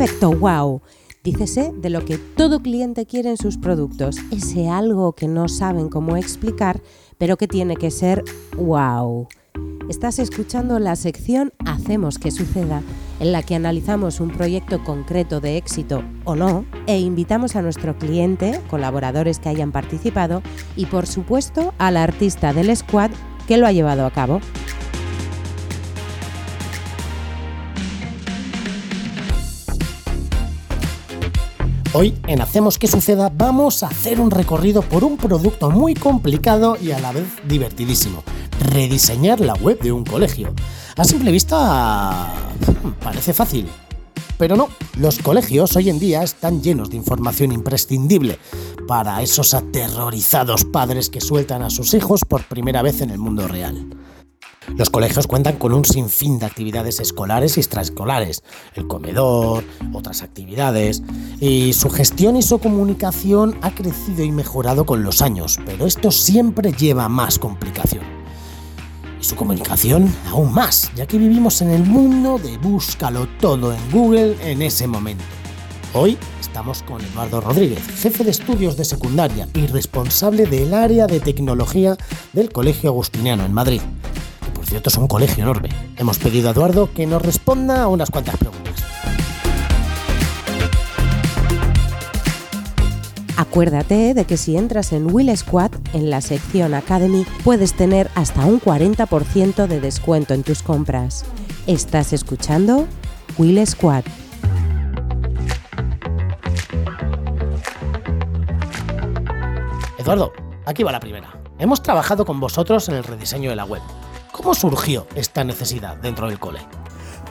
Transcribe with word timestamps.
efecto 0.00 0.30
wow. 0.30 0.80
Dícese 1.24 1.72
de 1.76 1.90
lo 1.90 2.04
que 2.04 2.18
todo 2.18 2.60
cliente 2.60 3.04
quiere 3.04 3.30
en 3.30 3.36
sus 3.36 3.56
productos, 3.56 4.16
ese 4.30 4.68
algo 4.68 5.12
que 5.12 5.26
no 5.26 5.48
saben 5.48 5.88
cómo 5.88 6.16
explicar, 6.16 6.80
pero 7.18 7.36
que 7.36 7.48
tiene 7.48 7.74
que 7.74 7.90
ser 7.90 8.22
wow. 8.56 9.26
Estás 9.88 10.20
escuchando 10.20 10.78
la 10.78 10.94
sección 10.94 11.52
Hacemos 11.66 12.20
que 12.20 12.30
suceda, 12.30 12.80
en 13.18 13.32
la 13.32 13.42
que 13.42 13.56
analizamos 13.56 14.20
un 14.20 14.30
proyecto 14.30 14.84
concreto 14.84 15.40
de 15.40 15.56
éxito 15.56 16.04
o 16.24 16.36
no 16.36 16.64
e 16.86 17.00
invitamos 17.00 17.56
a 17.56 17.62
nuestro 17.62 17.98
cliente, 17.98 18.60
colaboradores 18.70 19.40
que 19.40 19.48
hayan 19.48 19.72
participado 19.72 20.42
y 20.76 20.86
por 20.86 21.08
supuesto 21.08 21.74
al 21.78 21.96
artista 21.96 22.52
del 22.52 22.74
squad 22.76 23.10
que 23.48 23.56
lo 23.56 23.66
ha 23.66 23.72
llevado 23.72 24.06
a 24.06 24.12
cabo. 24.12 24.40
Hoy 32.00 32.16
en 32.28 32.40
Hacemos 32.40 32.78
que 32.78 32.86
suceda 32.86 33.28
vamos 33.28 33.82
a 33.82 33.88
hacer 33.88 34.20
un 34.20 34.30
recorrido 34.30 34.82
por 34.82 35.02
un 35.02 35.16
producto 35.16 35.68
muy 35.68 35.94
complicado 35.94 36.76
y 36.80 36.92
a 36.92 37.00
la 37.00 37.10
vez 37.10 37.26
divertidísimo. 37.48 38.22
Rediseñar 38.70 39.40
la 39.40 39.54
web 39.54 39.80
de 39.80 39.90
un 39.90 40.04
colegio. 40.04 40.54
A 40.96 41.02
simple 41.02 41.32
vista 41.32 42.32
hmm, 42.84 43.02
parece 43.02 43.34
fácil. 43.34 43.66
Pero 44.38 44.54
no, 44.54 44.68
los 45.00 45.18
colegios 45.18 45.74
hoy 45.74 45.90
en 45.90 45.98
día 45.98 46.22
están 46.22 46.62
llenos 46.62 46.90
de 46.90 46.96
información 46.96 47.50
imprescindible 47.50 48.38
para 48.86 49.20
esos 49.20 49.52
aterrorizados 49.52 50.66
padres 50.66 51.10
que 51.10 51.20
sueltan 51.20 51.62
a 51.62 51.70
sus 51.70 51.94
hijos 51.94 52.24
por 52.24 52.44
primera 52.44 52.80
vez 52.80 53.00
en 53.00 53.10
el 53.10 53.18
mundo 53.18 53.48
real. 53.48 53.88
Los 54.76 54.90
colegios 54.90 55.26
cuentan 55.26 55.56
con 55.56 55.72
un 55.72 55.84
sinfín 55.84 56.38
de 56.38 56.46
actividades 56.46 57.00
escolares 57.00 57.56
y 57.56 57.60
extraescolares, 57.60 58.42
el 58.74 58.86
comedor, 58.86 59.64
otras 59.92 60.22
actividades, 60.22 61.02
y 61.40 61.72
su 61.72 61.90
gestión 61.90 62.36
y 62.36 62.42
su 62.42 62.58
comunicación 62.58 63.56
ha 63.62 63.74
crecido 63.74 64.22
y 64.24 64.30
mejorado 64.30 64.84
con 64.84 65.02
los 65.02 65.22
años, 65.22 65.58
pero 65.64 65.86
esto 65.86 66.10
siempre 66.10 66.72
lleva 66.72 67.08
más 67.08 67.38
complicación. 67.38 68.04
Y 69.20 69.24
su 69.24 69.34
comunicación 69.34 70.14
aún 70.28 70.52
más, 70.52 70.92
ya 70.94 71.06
que 71.06 71.18
vivimos 71.18 71.60
en 71.62 71.70
el 71.70 71.82
mundo 71.82 72.38
de 72.38 72.56
búscalo 72.58 73.26
todo 73.40 73.72
en 73.72 73.90
Google 73.90 74.36
en 74.42 74.62
ese 74.62 74.86
momento. 74.86 75.24
Hoy 75.94 76.18
estamos 76.40 76.82
con 76.82 77.00
Eduardo 77.00 77.40
Rodríguez, 77.40 77.82
jefe 77.96 78.22
de 78.22 78.30
estudios 78.30 78.76
de 78.76 78.84
secundaria 78.84 79.48
y 79.54 79.66
responsable 79.66 80.46
del 80.46 80.74
área 80.74 81.06
de 81.06 81.18
tecnología 81.18 81.96
del 82.32 82.52
Colegio 82.52 82.90
Agustiniano 82.90 83.44
en 83.44 83.54
Madrid 83.54 83.80
cierto 84.68 84.90
es 84.90 84.96
un 84.96 85.08
colegio 85.08 85.42
enorme. 85.42 85.70
Hemos 85.96 86.18
pedido 86.18 86.48
a 86.48 86.52
Eduardo 86.52 86.92
que 86.92 87.06
nos 87.06 87.22
responda 87.22 87.82
a 87.82 87.88
unas 87.88 88.10
cuantas 88.10 88.36
preguntas. 88.36 88.74
Acuérdate 93.36 94.14
de 94.14 94.24
que 94.24 94.36
si 94.36 94.56
entras 94.56 94.92
en 94.92 95.12
Will 95.12 95.34
Squad, 95.36 95.70
en 95.94 96.10
la 96.10 96.20
sección 96.20 96.74
Academy, 96.74 97.24
puedes 97.44 97.72
tener 97.72 98.10
hasta 98.14 98.44
un 98.44 98.60
40% 98.60 99.66
de 99.66 99.80
descuento 99.80 100.34
en 100.34 100.42
tus 100.42 100.62
compras. 100.62 101.24
¿Estás 101.66 102.12
escuchando? 102.12 102.86
Will 103.38 103.64
Squad. 103.66 104.04
Eduardo, 109.98 110.32
aquí 110.66 110.82
va 110.82 110.92
la 110.92 111.00
primera. 111.00 111.40
Hemos 111.58 111.82
trabajado 111.82 112.24
con 112.24 112.40
vosotros 112.40 112.88
en 112.88 112.96
el 112.96 113.04
rediseño 113.04 113.50
de 113.50 113.56
la 113.56 113.64
web. 113.64 113.82
¿Cómo 114.38 114.54
surgió 114.54 115.04
esta 115.16 115.42
necesidad 115.42 115.96
dentro 115.96 116.28
del 116.28 116.38
cole? 116.38 116.60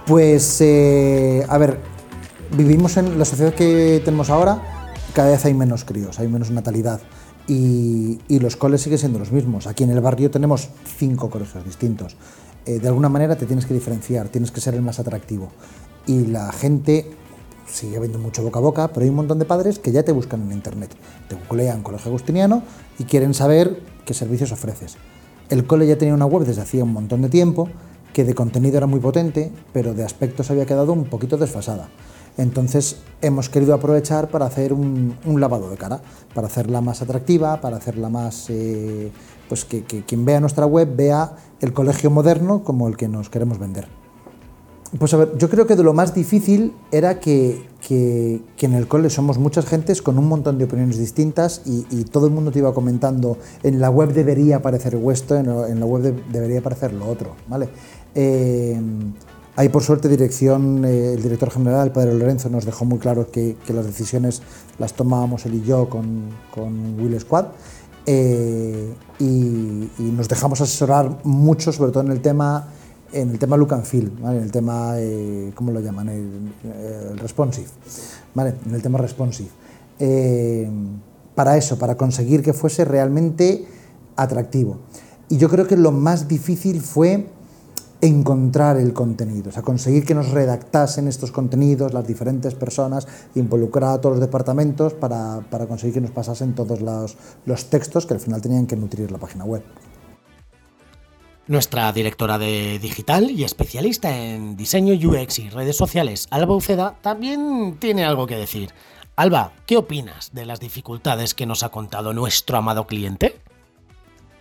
Pues, 0.06 0.60
eh, 0.60 1.46
a 1.48 1.58
ver, 1.58 1.80
vivimos 2.52 2.98
en 2.98 3.18
la 3.18 3.24
sociedad 3.24 3.54
que 3.54 4.02
tenemos 4.04 4.30
ahora, 4.30 4.62
cada 5.14 5.30
vez 5.30 5.46
hay 5.46 5.54
menos 5.54 5.86
críos, 5.86 6.20
hay 6.20 6.28
menos 6.28 6.52
natalidad. 6.52 7.00
Y, 7.48 8.20
los 8.28 8.58
coles 8.58 8.82
siguen 8.82 9.00
siendo 9.00 9.20
los 9.20 9.32
mismos. 9.32 9.68
Aquí 9.68 9.86
en 9.86 9.92
el 9.92 10.02
barrio 10.02 10.30
tenemos 10.30 10.68
cinco 10.98 11.30
colegios 11.30 11.64
distintos. 11.64 12.18
Eh, 12.66 12.80
de 12.80 12.88
alguna 12.90 13.08
manera 13.08 13.38
te 13.38 13.46
tienes 13.46 13.66
que 13.66 13.74
diferenciar, 13.74 14.28
tienes 14.28 14.52
que 14.52 14.60
ser 14.60 14.76
el 14.76 14.82
más 14.82 15.00
atractivo. 15.00 15.54
Y 16.08 16.26
la 16.26 16.52
gente 16.52 17.10
sigue 17.68 17.96
habiendo 17.96 18.20
mucho 18.20 18.44
boca 18.44 18.60
a 18.60 18.62
boca, 18.62 18.88
pero 18.90 19.06
hay 19.06 19.10
un 19.10 19.16
montón 19.16 19.40
de 19.40 19.46
padres 19.46 19.80
que 19.80 19.94
ya 19.94 20.04
te 20.04 20.12
buscan 20.12 20.42
en 20.42 20.52
internet. 20.52 20.94
Te 21.30 21.36
googlean 21.36 21.84
Colegio 21.84 22.10
Agustiniano 22.10 22.64
y 23.00 23.06
quieren 23.06 23.34
saber 23.34 23.82
qué 24.04 24.14
servicios 24.14 24.52
ofreces. 24.52 24.98
El 25.50 25.66
cole 25.66 25.88
ya 25.88 25.98
tenía 25.98 26.14
una 26.14 26.26
web 26.26 26.46
desde 26.46 26.62
hacía 26.62 26.84
un 26.84 26.94
montón 26.94 27.22
de 27.22 27.30
tiempo, 27.30 27.70
que 28.14 28.24
de 28.24 28.34
contenido 28.34 28.78
era 28.78 28.88
muy 28.88 29.00
potente, 29.00 29.52
pero 29.74 29.94
de 29.94 30.04
aspectos 30.04 30.50
había 30.52 30.66
quedado 30.66 30.92
un 30.94 31.06
poquito 31.06 31.38
desfasada. 31.38 31.90
Entonces 32.38 32.98
hemos 33.22 33.50
querido 33.50 33.74
aprovechar 33.74 34.30
para 34.30 34.46
hacer 34.46 34.74
un, 34.74 35.16
lavado 35.26 35.70
de 35.70 35.78
cara, 35.78 36.02
para 36.34 36.48
hacerla 36.48 36.82
más 36.82 37.02
atractiva, 37.02 37.62
para 37.62 37.78
hacerla 37.78 38.10
más... 38.10 38.50
Eh, 38.50 39.12
pues 39.48 39.64
que 39.64 39.84
quien 39.84 40.26
vea 40.26 40.42
nuestra 40.42 40.66
web 40.66 40.94
vea 40.94 41.38
el 41.62 41.72
colegio 41.72 42.10
moderno 42.10 42.66
como 42.66 42.90
el 42.90 42.98
que 42.98 43.08
nos 43.08 43.30
queremos 43.30 43.58
vender. 43.60 43.88
Pues 44.98 45.14
a 45.14 45.18
ver, 45.18 45.38
yo 45.38 45.50
creo 45.50 45.68
que 45.68 45.76
de 45.76 45.84
lo 45.84 45.94
más 45.94 46.16
difícil 46.16 46.74
era 46.92 47.20
que, 47.20 47.68
en 47.90 48.74
el 48.74 48.88
cole 48.88 49.10
somos 49.10 49.38
muchas 49.38 49.66
gentes 49.66 50.02
con 50.02 50.18
un 50.18 50.28
montón 50.28 50.58
de 50.58 50.64
opiniones 50.64 50.98
distintas 50.98 51.62
y, 51.66 52.04
todo 52.06 52.28
el 52.28 52.34
mundo 52.34 52.52
te 52.52 52.60
iba 52.60 52.74
comentando, 52.74 53.38
en 53.64 53.82
la 53.82 53.90
web 53.90 54.14
debería 54.14 54.58
aparecer 54.58 54.98
esto, 55.12 55.36
en, 55.36 55.80
la 55.80 55.86
web 55.86 56.24
debería 56.32 56.60
aparecer 56.60 56.94
lo 56.94 57.08
otro, 57.08 57.36
¿vale? 57.48 57.68
Eh, 58.16 58.80
por 59.72 59.84
suerte 59.84 60.08
dirección, 60.08 60.86
eh, 60.86 61.14
el 61.14 61.22
director 61.22 61.52
general, 61.52 61.88
el 61.88 61.94
padre 61.94 62.14
Lorenzo, 62.14 62.50
nos 62.50 62.64
dejó 62.66 62.86
muy 62.86 63.00
claro 63.00 63.30
que, 63.30 63.58
las 63.68 63.86
decisiones 63.86 64.42
las 64.80 64.94
tomábamos 64.94 65.46
él 65.46 65.56
y 65.56 65.64
yo 65.64 65.90
con, 65.90 66.30
Will 66.98 67.20
Squad 67.20 67.48
eh, 68.06 68.94
y 69.20 69.90
nos 70.00 70.30
dejamos 70.30 70.62
asesorar 70.62 71.20
mucho, 71.26 71.74
sobre 71.74 71.92
todo 71.92 72.04
en 72.04 72.12
el 72.12 72.22
tema 72.22 72.68
en 73.22 73.32
el 73.32 73.40
tema 73.40 73.58
look 73.58 73.74
and 73.74 73.84
feel, 73.84 74.12
en 74.24 74.44
el 74.44 74.52
tema, 74.52 74.94
eh, 74.98 75.52
¿cómo 75.56 75.72
lo 75.72 75.80
llaman? 75.80 76.10
El, 76.10 77.18
responsive, 77.18 77.68
¿vale? 78.34 78.54
en 78.66 78.76
el 78.76 78.82
tema 78.82 78.98
responsive. 79.00 79.50
Eh, 80.00 80.70
para 81.34 81.58
eso, 81.58 81.78
para 81.78 81.96
conseguir 81.96 82.42
que 82.42 82.54
fuese 82.54 82.86
realmente 82.86 83.66
atractivo. 84.16 84.78
Y 85.30 85.38
yo 85.38 85.50
creo 85.50 85.68
que 85.68 85.78
lo 85.78 85.92
más 85.92 86.28
difícil 86.28 86.82
fue 86.82 87.28
encontrar 88.00 88.78
el 88.78 88.94
contenido, 88.94 89.50
o 89.50 89.52
sea, 89.52 89.64
conseguir 89.64 90.06
que 90.06 90.14
nos 90.14 90.30
redactasen 90.30 91.08
estos 91.08 91.32
contenidos 91.32 91.94
las 91.94 92.06
diferentes 92.06 92.54
personas, 92.54 93.08
involucrar 93.34 93.96
a 93.96 94.02
todos 94.02 94.18
los 94.18 94.22
departamentos 94.22 94.94
para, 94.94 95.42
conseguir 95.68 95.96
que 95.96 96.02
nos 96.02 96.12
pasasen 96.12 96.54
todos 96.54 96.82
los, 96.82 97.18
los 97.46 97.70
textos 97.72 98.06
que 98.06 98.14
al 98.14 98.20
final 98.20 98.42
tenían 98.42 98.68
que 98.68 98.76
nutrir 98.76 99.12
la 99.12 99.18
página 99.18 99.46
web. 99.46 99.64
Nuestra 101.48 101.94
directora 101.94 102.38
de 102.38 102.78
digital 102.78 103.32
y 103.32 103.46
especialista 103.46 104.14
en 104.14 104.58
diseño 104.58 104.94
UX 104.94 105.40
y 105.40 105.50
redes 105.50 105.78
sociales, 105.78 106.28
Alba 106.30 106.54
Uceda, 106.54 106.96
también 107.02 107.78
tiene 107.80 108.04
algo 108.04 108.28
que 108.28 108.36
decir. 108.36 108.72
Alba, 109.16 109.54
¿qué 109.66 109.78
opinas 109.78 110.32
de 110.34 110.46
las 110.46 110.60
dificultades 110.60 111.34
que 111.34 111.46
nos 111.46 111.64
ha 111.64 111.70
contado 111.70 112.14
nuestro 112.14 112.58
amado 112.58 112.86
cliente? 112.86 113.40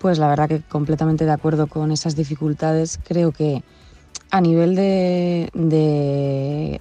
Pues 0.00 0.18
la 0.18 0.28
verdad 0.28 0.48
que 0.48 0.62
completamente 0.62 1.24
de 1.24 1.30
acuerdo 1.30 1.68
con 1.68 1.92
esas 1.92 2.16
dificultades. 2.16 2.98
Creo 3.06 3.30
que 3.30 3.62
a 4.30 4.40
nivel 4.40 4.74
de, 4.74 5.48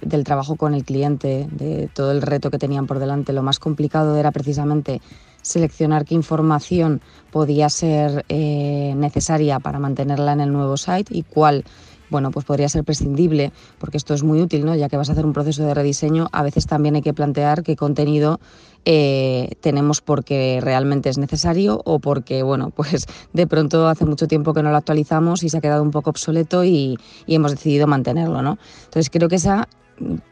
del 0.02 0.24
trabajo 0.24 0.56
con 0.56 0.74
el 0.74 0.84
cliente, 0.84 1.46
de 1.52 1.88
todo 1.94 2.10
el 2.10 2.20
reto 2.20 2.50
que 2.50 2.58
tenían 2.58 2.88
por 2.88 2.98
delante, 2.98 3.32
lo 3.32 3.44
más 3.44 3.60
complicado 3.60 4.16
era 4.16 4.32
precisamente 4.32 5.00
seleccionar 5.46 6.04
qué 6.04 6.14
información 6.14 7.00
podía 7.30 7.68
ser 7.68 8.24
eh, 8.28 8.94
necesaria 8.96 9.60
para 9.60 9.78
mantenerla 9.78 10.32
en 10.32 10.40
el 10.40 10.52
nuevo 10.52 10.76
site 10.76 11.16
y 11.16 11.22
cuál 11.22 11.64
bueno, 12.08 12.30
pues 12.30 12.44
podría 12.44 12.68
ser 12.68 12.84
prescindible, 12.84 13.52
porque 13.78 13.96
esto 13.96 14.14
es 14.14 14.22
muy 14.22 14.40
útil, 14.40 14.64
¿no? 14.64 14.76
Ya 14.76 14.88
que 14.88 14.96
vas 14.96 15.08
a 15.08 15.12
hacer 15.12 15.26
un 15.26 15.32
proceso 15.32 15.64
de 15.64 15.74
rediseño, 15.74 16.28
a 16.30 16.44
veces 16.44 16.66
también 16.66 16.94
hay 16.94 17.02
que 17.02 17.12
plantear 17.12 17.64
qué 17.64 17.74
contenido 17.74 18.38
eh, 18.84 19.50
tenemos 19.60 20.02
porque 20.02 20.60
realmente 20.62 21.08
es 21.08 21.18
necesario 21.18 21.82
o 21.84 21.98
porque, 21.98 22.44
bueno, 22.44 22.70
pues 22.76 23.06
de 23.32 23.46
pronto 23.48 23.88
hace 23.88 24.04
mucho 24.04 24.28
tiempo 24.28 24.54
que 24.54 24.62
no 24.62 24.70
lo 24.70 24.76
actualizamos 24.76 25.42
y 25.42 25.48
se 25.48 25.58
ha 25.58 25.60
quedado 25.60 25.82
un 25.82 25.90
poco 25.90 26.10
obsoleto 26.10 26.62
y, 26.62 26.96
y 27.26 27.34
hemos 27.34 27.50
decidido 27.50 27.88
mantenerlo, 27.88 28.40
¿no? 28.40 28.58
Entonces 28.84 29.10
creo 29.10 29.28
que 29.28 29.36
esa 29.36 29.68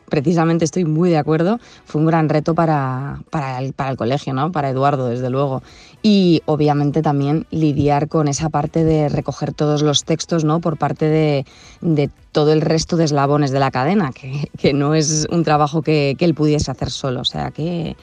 precisamente 0.09 0.65
estoy 0.65 0.85
muy 0.85 1.11
de 1.11 1.17
acuerdo, 1.17 1.59
fue 1.85 2.01
un 2.01 2.07
gran 2.07 2.29
reto 2.29 2.55
para, 2.55 3.21
para, 3.31 3.59
el, 3.59 3.73
para 3.73 3.91
el 3.91 3.97
colegio, 3.97 4.35
¿no? 4.35 4.53
para 4.53 4.71
Eduardo, 4.71 5.09
desde 5.09 5.31
luego. 5.31 5.63
Y 6.03 6.43
obviamente 6.47 7.03
también 7.03 7.47
lidiar 7.51 8.09
con 8.09 8.29
esa 8.29 8.49
parte 8.49 8.85
de 8.85 9.09
recoger 9.09 9.53
todos 9.53 9.83
los 9.83 10.05
textos 10.05 10.45
¿no? 10.45 10.61
por 10.61 10.77
parte 10.77 11.07
de, 11.07 11.47
de 11.81 12.11
todo 12.33 12.53
el 12.53 12.61
resto 12.61 12.97
de 12.97 13.05
eslabones 13.05 13.51
de 13.51 13.61
la 13.61 13.71
cadena, 13.71 14.13
que, 14.13 14.51
que 14.59 14.73
no 14.73 14.95
es 14.95 15.27
un 15.31 15.45
trabajo 15.45 15.83
que, 15.83 16.15
que 16.19 16.25
él 16.25 16.35
pudiese 16.35 16.71
hacer 16.71 16.91
solo. 16.91 17.21
O 17.21 17.25
sea 17.25 17.51
que 17.51 17.97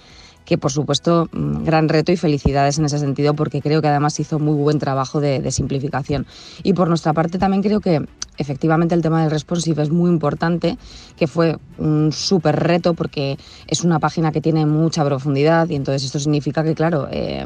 que 0.45 0.57
por 0.57 0.71
supuesto 0.71 1.29
mm, 1.31 1.63
gran 1.63 1.89
reto 1.89 2.11
y 2.11 2.17
felicidades 2.17 2.77
en 2.77 2.83
ese 2.83 2.99
sentido 2.99 3.33
porque 3.33 3.61
creo 3.61 3.81
que 3.81 3.87
además 3.87 4.19
hizo 4.19 4.39
muy 4.39 4.55
buen 4.55 4.79
trabajo 4.79 5.21
de, 5.21 5.49
simplificación. 5.51 6.25
Y 6.63 6.73
por 6.73 6.87
nuestra 6.87 7.13
parte 7.13 7.37
también 7.37 7.63
creo 7.63 7.79
que 7.79 8.05
efectivamente 8.37 8.95
el 8.95 9.01
tema 9.01 9.21
del 9.21 9.31
responsive 9.31 9.83
es 9.83 9.89
muy 9.89 10.09
importante, 10.09 10.77
que 11.17 11.27
fue 11.27 11.57
un 11.77 12.11
súper 12.11 12.55
reto 12.57 12.93
porque 12.93 13.37
es 13.67 13.83
una 13.83 13.99
página 13.99 14.31
que 14.31 14.41
tiene 14.41 14.65
mucha 14.65 15.05
profundidad 15.05 15.69
y 15.69 15.75
entonces 15.75 16.03
esto 16.03 16.19
significa 16.19 16.63
que, 16.63 16.75
claro, 16.75 17.07
eh, 17.11 17.45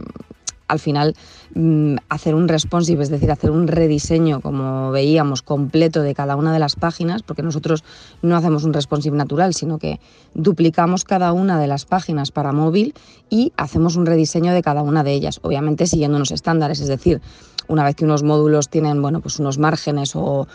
al 0.68 0.80
final 0.80 1.16
mm, 1.54 1.96
hacer 2.10 2.36
un 2.36 2.48
responsive, 2.48 3.04
es 3.04 3.10
decir, 3.10 3.32
hacer 3.32 3.52
un 3.52 3.68
rediseño, 3.68 4.42
como 4.42 4.92
veíamos, 4.92 5.42
completo 5.42 6.02
de 6.02 6.16
cada 6.16 6.36
una 6.36 6.54
de 6.54 6.60
las 6.60 6.76
páginas, 6.76 7.24
porque 7.24 7.44
nosotros 7.44 7.84
no 8.22 8.36
hacemos 8.36 8.64
un 8.64 8.74
responsive 8.74 9.16
natural, 9.16 9.54
sino 9.54 9.78
que 9.78 10.00
duplicamos 10.34 11.04
cada 11.04 11.34
una 11.34 11.60
de 11.60 11.68
las 11.68 11.86
páginas 11.86 12.32
para 12.32 12.52
móvil 12.52 12.94
y 13.30 13.54
hacemos 13.58 13.96
un 13.96 14.06
rediseño 14.06 14.54
de 14.54 14.62
cada 14.62 14.82
una 14.82 15.04
de 15.04 15.14
ellas, 15.14 15.40
obviamente 15.44 15.88
siguiendo 15.88 16.18
unos 16.18 16.32
estándares, 16.32 16.80
es 16.80 16.88
decir, 16.88 17.22
una 17.68 17.84
vez 17.84 17.96
que 17.96 18.06
unos 18.06 18.24
módulos 18.24 18.70
tienen 18.70 19.02
bueno, 19.02 19.22
pues 19.22 19.40
unos 19.40 19.58
márgenes 19.58 20.14
o, 20.16 20.48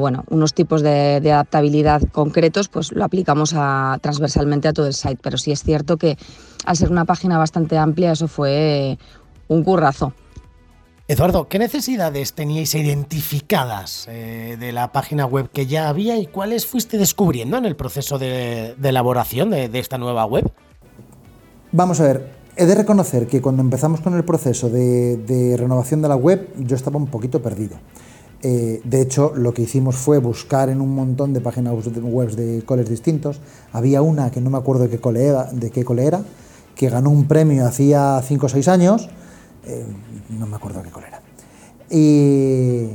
bueno, 0.00 0.24
unos 0.28 0.54
tipos 0.54 0.82
de, 0.82 1.20
de, 1.20 1.32
adaptabilidad 1.32 2.02
concretos, 2.12 2.68
pues 2.68 2.92
lo 2.92 3.04
aplicamos 3.04 3.52
a, 3.54 3.98
transversalmente 4.00 4.68
a 4.68 4.72
todo 4.72 4.86
el 4.86 4.94
site. 4.94 5.18
Pero 5.22 5.38
sí 5.38 5.52
es 5.52 5.62
cierto 5.62 5.96
que 5.96 6.16
al 6.64 6.76
ser 6.76 6.90
una 6.90 7.04
página 7.04 7.38
bastante 7.38 7.78
amplia, 7.78 8.12
eso 8.12 8.28
fue 8.28 8.98
un 9.48 9.64
currazo. 9.64 10.12
Eduardo, 11.10 11.48
¿qué 11.48 11.58
necesidades 11.58 12.34
teníais 12.34 12.74
identificadas 12.74 14.06
eh, 14.10 14.58
de 14.60 14.72
la 14.72 14.92
página 14.92 15.24
web 15.24 15.48
que 15.50 15.66
ya 15.66 15.88
había 15.88 16.18
y 16.18 16.26
cuáles 16.26 16.66
fuiste 16.66 16.98
descubriendo 16.98 17.56
en 17.56 17.64
el 17.64 17.76
proceso 17.76 18.18
de, 18.18 18.76
elaboración 18.82 19.48
de, 19.48 19.70
esta 19.78 19.96
nueva 19.96 20.26
web? 20.26 20.52
Vamos 21.72 22.00
a 22.00 22.04
ver, 22.04 22.37
he 22.58 22.66
de 22.66 22.74
reconocer 22.74 23.28
que 23.28 23.40
cuando 23.40 23.62
empezamos 23.62 24.00
con 24.00 24.14
el 24.14 24.24
proceso 24.24 24.68
de, 24.68 25.54
renovación 25.56 26.02
de 26.02 26.08
la 26.08 26.16
web 26.16 26.48
yo 26.58 26.74
estaba 26.74 26.98
un 26.98 27.06
poquito 27.06 27.40
perdido. 27.40 27.76
Eh, 28.42 28.80
de 28.84 29.00
hecho, 29.00 29.32
lo 29.34 29.54
que 29.54 29.62
hicimos 29.62 29.94
fue 29.96 30.18
buscar 30.18 30.68
en 30.68 30.80
un 30.80 30.92
montón 30.92 31.32
de 31.32 31.40
páginas 31.40 31.74
web 31.86 32.30
de 32.32 32.62
coles 32.64 32.88
distintos. 32.88 33.40
Había 33.72 34.02
una 34.02 34.30
que 34.32 34.40
no 34.40 34.50
me 34.50 34.58
acuerdo 34.58 34.84
de 34.84 34.90
qué 34.90 34.98
cole 34.98 35.24
era, 35.24 35.44
de 35.44 35.70
cole 35.84 36.10
que 36.74 36.88
ganó 36.88 37.10
un 37.10 37.26
premio 37.26 37.64
hacía 37.64 38.20
5 38.24 38.46
o 38.46 38.48
6 38.48 38.68
años, 38.68 39.08
eh, 39.64 39.84
no 40.30 40.46
me 40.46 40.56
acuerdo 40.56 40.82
qué 40.82 40.90
era. 41.06 41.22
Y, 41.90 42.90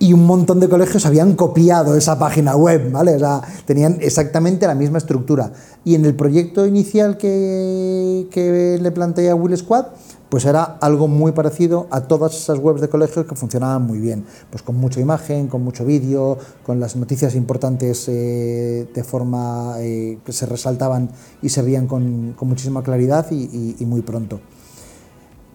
y, 0.00 0.12
un 0.12 0.26
montón 0.26 0.58
de 0.58 0.68
colegios 0.68 1.06
habían 1.06 1.36
copiado 1.36 1.96
esa 1.96 2.18
página 2.18 2.56
web, 2.56 2.90
¿vale? 2.90 3.14
O 3.16 3.18
sea, 3.18 3.42
tenían 3.66 3.98
exactamente 4.00 4.66
la 4.66 4.74
misma 4.74 4.98
estructura. 4.98 5.52
Y 5.84 5.94
en 5.94 6.04
el 6.04 6.16
proyecto 6.16 6.66
inicial 6.66 7.16
que, 7.16 8.26
que 8.30 8.78
le 8.80 8.90
planteé 8.90 9.30
a 9.30 9.34
Will 9.34 9.56
Squad, 9.56 9.86
pues 10.30 10.44
era 10.44 10.62
algo 10.80 11.08
muy 11.08 11.32
parecido 11.32 11.88
a 11.90 12.02
todas 12.02 12.34
esas 12.34 12.58
webs 12.60 12.80
de 12.80 12.88
colegios 12.88 13.26
que 13.26 13.34
funcionaban 13.34 13.82
muy 13.82 13.98
bien, 13.98 14.24
pues 14.48 14.62
con 14.62 14.76
mucha 14.76 15.00
imagen, 15.00 15.48
con 15.48 15.62
mucho 15.62 15.84
vídeo, 15.84 16.38
con 16.64 16.78
las 16.78 16.94
noticias 16.94 17.34
importantes 17.34 18.08
eh, 18.08 18.88
de 18.94 19.04
forma 19.04 19.74
eh, 19.80 20.18
que 20.24 20.32
se 20.32 20.46
resaltaban 20.46 21.10
y 21.42 21.48
se 21.48 21.62
veían 21.62 21.88
con, 21.88 22.36
muchísima 22.40 22.82
claridad 22.82 23.26
y, 23.30 23.84
muy 23.84 24.02
pronto. 24.02 24.40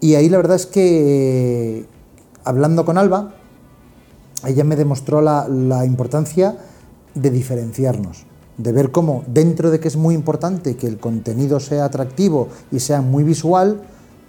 Y 0.00 0.14
ahí 0.14 0.28
la 0.28 0.36
verdad 0.36 0.56
es 0.56 0.66
que, 0.66 1.86
hablando 2.44 2.84
con 2.84 2.98
Alba, 2.98 3.34
ella 4.44 4.64
me 4.64 4.76
demostró 4.76 5.20
la, 5.20 5.84
importancia 5.84 6.56
de 7.14 7.30
diferenciarnos, 7.30 8.26
de 8.58 8.72
ver 8.72 8.90
cómo 8.90 9.24
dentro 9.26 9.70
de 9.70 9.80
que 9.80 9.88
es 9.88 9.96
muy 9.96 10.14
importante 10.14 10.76
que 10.76 10.86
el 10.86 10.98
contenido 10.98 11.60
sea 11.60 11.86
atractivo 11.86 12.48
y 12.70 12.80
sea 12.80 13.00
muy 13.00 13.24
visual, 13.24 13.82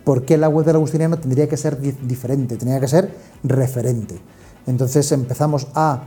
¿por 0.03 0.23
qué 0.23 0.37
la 0.37 0.49
web 0.49 0.65
del 0.65 0.77
Agustiniano 0.77 1.19
tendría 1.19 1.49
que 1.49 1.57
ser 1.57 1.79
diferente? 1.79 2.57
Tenía 2.57 2.79
que 2.79 2.87
ser 2.87 3.13
referente. 3.43 4.19
Entonces 4.65 5.11
empezamos 5.11 5.67
a 5.75 6.03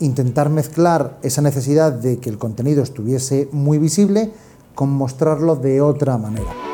intentar 0.00 0.50
mezclar 0.50 1.18
esa 1.22 1.42
necesidad 1.42 1.92
de 1.92 2.18
que 2.18 2.30
el 2.30 2.38
contenido 2.38 2.82
estuviese 2.82 3.48
muy 3.52 3.78
visible 3.78 4.32
con 4.74 4.90
mostrarlo 4.90 5.56
de 5.56 5.80
otra 5.80 6.18
manera. 6.18 6.71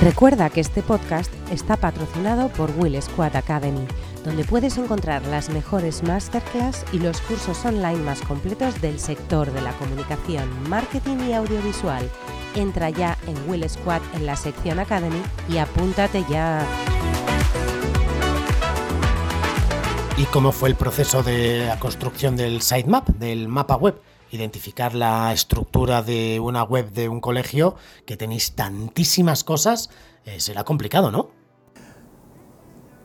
Recuerda 0.00 0.48
que 0.48 0.60
este 0.60 0.82
podcast 0.82 1.32
está 1.50 1.76
patrocinado 1.76 2.48
por 2.50 2.70
Will 2.78 3.00
Squad 3.02 3.34
Academy, 3.34 3.86
donde 4.24 4.44
puedes 4.44 4.78
encontrar 4.78 5.26
las 5.26 5.50
mejores 5.50 6.02
masterclass 6.04 6.84
y 6.92 7.00
los 7.00 7.20
cursos 7.22 7.64
online 7.64 7.96
más 7.96 8.20
completos 8.22 8.80
del 8.80 9.00
sector 9.00 9.52
de 9.52 9.60
la 9.60 9.72
comunicación, 9.72 10.48
marketing 10.68 11.18
y 11.28 11.32
audiovisual 11.32 12.08
entra 12.54 12.90
ya 12.90 13.16
en 13.26 13.36
Will 13.48 13.68
Squad 13.68 14.02
en 14.14 14.26
la 14.26 14.36
sección 14.36 14.78
Academy 14.78 15.22
y 15.48 15.58
apúntate 15.58 16.24
ya. 16.28 16.64
¿Y 20.16 20.24
cómo 20.26 20.50
fue 20.50 20.68
el 20.68 20.74
proceso 20.74 21.22
de 21.22 21.66
la 21.66 21.78
construcción 21.78 22.36
del 22.36 22.60
sitemap, 22.60 23.08
del 23.08 23.48
mapa 23.48 23.76
web? 23.76 24.00
Identificar 24.30 24.94
la 24.94 25.32
estructura 25.32 26.02
de 26.02 26.40
una 26.40 26.62
web 26.62 26.90
de 26.92 27.08
un 27.08 27.20
colegio 27.20 27.76
que 28.06 28.16
tenéis 28.16 28.52
tantísimas 28.52 29.44
cosas, 29.44 29.90
eh, 30.24 30.40
será 30.40 30.64
complicado, 30.64 31.10
¿no? 31.10 31.30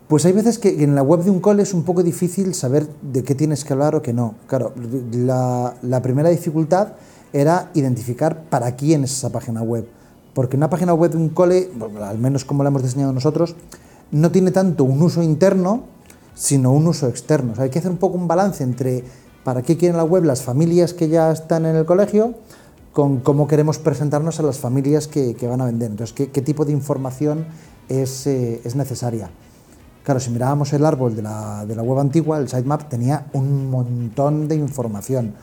Pues 0.08 0.26
hay 0.26 0.34
veces 0.34 0.60
que 0.60 0.84
en 0.84 0.96
la 0.96 1.02
web 1.02 1.22
de 1.22 1.32
un 1.32 1.40
cole 1.40 1.64
es 1.64 1.74
un 1.74 1.84
poco 1.84 2.04
difícil 2.04 2.54
saber 2.54 2.88
de 3.02 3.24
qué 3.24 3.36
tienes 3.36 3.64
que 3.64 3.74
hablar 3.74 3.96
o 3.96 4.02
qué 4.02 4.14
no. 4.14 4.36
Claro, 4.48 4.74
la, 5.12 5.76
la 5.82 6.02
primera 6.02 6.30
dificultad 6.30 6.94
era 7.32 7.72
identificar 7.74 8.44
para 8.44 8.76
quién 8.76 9.04
es 9.04 9.14
esa 9.14 9.32
página 9.32 9.62
web. 9.62 9.88
Porque 10.34 10.58
una 10.58 10.70
página 10.70 10.94
web 10.94 11.12
de 11.12 11.18
un 11.18 11.30
cole, 11.30 11.72
al 12.02 12.18
menos 12.20 12.46
como 12.46 12.64
la 12.64 12.70
hemos 12.70 12.84
diseñado 12.84 13.14
nosotros, 13.14 13.56
no 14.12 14.32
tiene 14.32 14.52
tanto 14.52 14.84
un 14.84 15.02
uso 15.02 15.24
interno, 15.24 15.86
sino 16.36 16.72
un 16.72 16.88
uso 16.88 17.08
externo. 17.08 17.54
hay 17.58 17.70
que 17.70 17.80
hacer 17.80 17.92
un 17.92 17.98
poco 17.98 18.18
un 18.18 18.28
balance 18.28 18.64
entre 18.64 19.04
para 19.44 19.62
qué 19.62 19.78
quieren 19.78 19.98
la 19.98 20.04
web 20.04 20.24
las 20.24 20.42
familias 20.42 20.94
que 20.94 21.10
ya 21.10 21.32
están 21.32 21.66
en 21.66 21.76
el 21.76 21.86
colegio 21.86 22.36
con 22.94 23.20
cómo 23.20 23.48
queremos 23.48 23.80
presentarnos 23.80 24.40
a 24.40 24.44
las 24.44 24.60
familias 24.60 25.08
que, 25.08 25.36
van 25.42 25.62
a 25.62 25.66
vender. 25.66 25.92
Entonces, 25.92 26.14
¿qué, 26.14 26.42
tipo 26.42 26.64
de 26.64 26.72
información 26.72 27.46
es, 27.90 28.28
eh, 28.28 28.62
es, 28.64 28.76
necesaria? 28.76 29.32
Claro, 30.04 30.20
si 30.20 30.30
mirábamos 30.30 30.72
el 30.74 30.86
árbol 30.86 31.16
de 31.16 31.24
la, 31.24 31.66
de 31.66 31.76
la 31.76 31.82
web 31.82 32.00
antigua, 32.00 32.38
el 32.38 32.48
sitemap 32.48 32.88
tenía 32.90 33.26
un 33.34 33.72
montón 33.72 34.48
de 34.48 34.56
información 34.56 35.34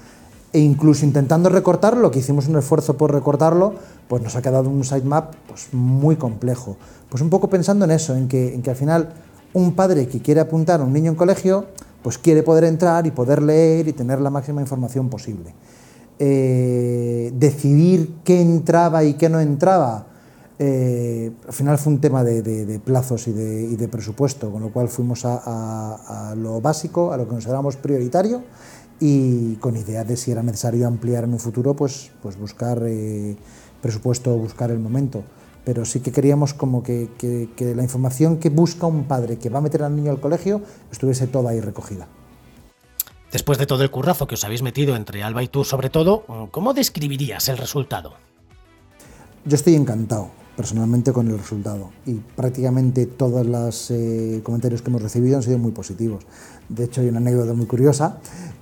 e 0.52 0.60
incluso 0.60 1.04
intentando 1.04 1.48
recortarlo, 1.48 2.00
lo 2.00 2.10
que 2.10 2.20
hicimos 2.20 2.46
un 2.48 2.56
esfuerzo 2.56 2.96
por 2.96 3.12
recortarlo, 3.12 3.74
pues 4.08 4.22
nos 4.22 4.36
ha 4.36 4.42
quedado 4.42 4.68
un 4.68 4.84
sitemap 4.84 5.34
pues 5.48 5.68
muy 5.72 6.16
complejo. 6.16 6.76
Pues 7.08 7.22
un 7.22 7.30
poco 7.30 7.48
pensando 7.48 7.84
en 7.84 7.90
eso, 7.90 8.14
en 8.14 8.28
que, 8.28 8.54
en 8.54 8.62
que 8.62 8.70
al 8.70 8.76
final 8.76 9.12
un 9.54 9.74
padre 9.74 10.06
que 10.06 10.20
quiere 10.20 10.40
apuntar 10.40 10.80
a 10.80 10.84
un 10.84 10.92
niño 10.92 11.10
en 11.10 11.16
colegio, 11.16 11.66
pues 12.02 12.18
quiere 12.18 12.42
poder 12.42 12.64
entrar 12.64 13.06
y 13.06 13.10
poder 13.10 13.42
leer 13.42 13.88
y 13.88 13.92
tener 13.92 14.20
la 14.20 14.30
máxima 14.30 14.60
información 14.60 15.08
posible. 15.08 15.54
Eh, 16.18 17.32
decidir 17.34 18.16
qué 18.24 18.40
entraba 18.40 19.04
y 19.04 19.14
qué 19.14 19.28
no 19.28 19.40
entraba, 19.40 20.06
eh, 20.58 21.32
al 21.46 21.54
final 21.54 21.78
fue 21.78 21.94
un 21.94 22.00
tema 22.02 22.22
de, 22.22 22.78
plazos 22.84 23.26
y 23.28 23.32
de, 23.32 23.88
presupuesto, 23.88 24.50
con 24.50 24.60
lo 24.60 24.70
cual 24.70 24.88
fuimos 24.88 25.22
a, 25.24 26.34
lo 26.36 26.60
básico, 26.60 27.12
a 27.12 27.16
lo 27.16 27.24
que 27.24 27.30
consideramos 27.30 27.76
prioritario 27.76 28.42
y 29.00 29.54
con 29.56 29.78
idea 29.78 30.04
de 30.04 30.18
si 30.18 30.30
era 30.30 30.42
necesario 30.42 30.86
ampliar 30.86 31.24
en 31.24 31.32
un 31.32 31.38
futuro, 31.38 31.74
pues, 31.74 32.10
pues 32.22 32.38
buscar 32.38 32.82
eh, 32.84 33.36
presupuesto, 33.80 34.36
buscar 34.36 34.70
el 34.70 34.78
momento. 34.78 35.22
Pero 35.70 35.84
sí 35.84 36.00
que 36.00 36.10
queríamos 36.10 36.52
como 36.52 36.82
que, 36.82 37.10
que, 37.16 37.74
la 37.76 37.84
información 37.84 38.38
que 38.38 38.50
busca 38.50 38.88
un 38.88 39.04
padre 39.04 39.38
que 39.38 39.50
va 39.50 39.60
a 39.60 39.62
meter 39.62 39.84
al 39.84 39.94
niño 39.94 40.10
al 40.10 40.18
colegio 40.18 40.62
estuviese 40.90 41.28
toda 41.28 41.52
ahí 41.52 41.60
recogida. 41.60 42.08
Después 43.30 43.56
de 43.56 43.66
todo 43.66 43.84
el 43.84 43.90
currazo 43.92 44.26
que 44.26 44.34
os 44.34 44.42
habéis 44.42 44.62
metido 44.62 44.96
entre 44.96 45.22
Alba 45.22 45.44
y 45.44 45.46
tú 45.46 45.62
sobre 45.62 45.88
todo, 45.88 46.24
¿cómo 46.50 46.74
describirías 46.74 47.48
el 47.48 47.56
resultado? 47.56 48.14
Yo 49.44 49.54
estoy 49.54 49.76
encantado 49.76 50.39
personalmente 50.60 51.10
con 51.14 51.26
el 51.26 51.38
resultado 51.38 51.88
y 52.04 52.16
prácticamente 52.36 53.06
todos 53.06 53.46
los 53.46 53.90
eh, 53.90 54.42
comentarios 54.42 54.82
que 54.82 54.90
hemos 54.90 55.00
recibido 55.00 55.38
han 55.38 55.42
sido 55.42 55.56
muy 55.56 55.72
positivos. 55.72 56.26
De 56.68 56.84
hecho, 56.84 57.00
hay 57.00 57.08
una 57.08 57.16
anécdota 57.16 57.54
muy 57.54 57.64
curiosa 57.64 58.18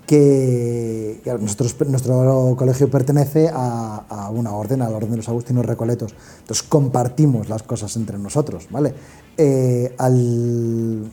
que, 0.07 1.21
nuestro 1.41 2.55
colegio 2.57 2.89
pertenece 2.89 3.51
a, 3.53 4.31
una 4.33 4.53
orden, 4.53 4.83
a 4.83 4.89
la 4.89 4.97
Orden 4.97 5.11
de 5.11 5.17
los 5.17 5.29
Agustinos 5.29 5.67
Recoletos. 5.67 6.15
Entonces 6.39 6.65
compartimos 6.69 7.49
las 7.49 7.65
cosas 7.65 7.97
entre 7.97 8.17
nosotros. 8.17 8.69
¿vale? 8.71 8.95
Eh, 9.37 9.93
al 9.99 11.11